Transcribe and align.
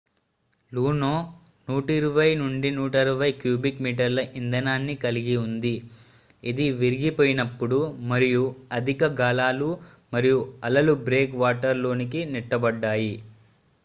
లూనో 0.71 1.09
120-160 1.67 3.11
cubic 3.41 3.83
మీటర్ల 3.85 4.23
ఇంధనాన్ని 4.39 4.95
కలిగి 5.03 5.35
ఉంది 5.43 5.75
ఇది 6.43 6.65
విరిగిపోయినప్పుడు 6.79 7.79
మరియు 8.11 8.43
అధిక 8.79 9.11
గాలులు 9.21 9.69
మరియు 10.13 10.39
అలలు 10.65 10.95
బ్రేక్ 11.07 11.37
వాటర్ 11.43 11.81
లోనికి 11.85 12.23
నెట్టబడ్డాయి 12.33 13.15